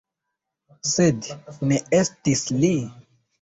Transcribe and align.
Sed, 0.91 1.29
ne 1.73 1.79
estis 1.99 2.43
li. 2.65 2.73